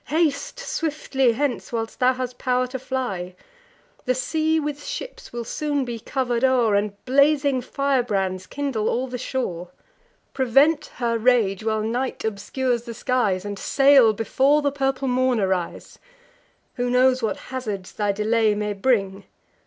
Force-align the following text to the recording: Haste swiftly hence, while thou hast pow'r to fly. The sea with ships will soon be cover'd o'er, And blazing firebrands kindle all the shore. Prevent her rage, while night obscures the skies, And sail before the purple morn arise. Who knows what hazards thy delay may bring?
Haste 0.07 0.59
swiftly 0.59 1.33
hence, 1.33 1.71
while 1.71 1.85
thou 1.99 2.13
hast 2.13 2.39
pow'r 2.39 2.65
to 2.69 2.79
fly. 2.79 3.35
The 4.05 4.15
sea 4.15 4.59
with 4.59 4.83
ships 4.83 5.31
will 5.31 5.43
soon 5.43 5.85
be 5.85 5.99
cover'd 5.99 6.43
o'er, 6.43 6.73
And 6.73 6.93
blazing 7.05 7.61
firebrands 7.61 8.47
kindle 8.47 8.89
all 8.89 9.05
the 9.05 9.19
shore. 9.19 9.67
Prevent 10.33 10.87
her 10.95 11.19
rage, 11.19 11.63
while 11.63 11.83
night 11.83 12.25
obscures 12.25 12.81
the 12.85 12.95
skies, 12.95 13.45
And 13.45 13.59
sail 13.59 14.11
before 14.11 14.63
the 14.63 14.71
purple 14.71 15.07
morn 15.07 15.39
arise. 15.39 15.99
Who 16.77 16.89
knows 16.89 17.21
what 17.21 17.37
hazards 17.53 17.91
thy 17.91 18.11
delay 18.11 18.55
may 18.55 18.73
bring? 18.73 19.25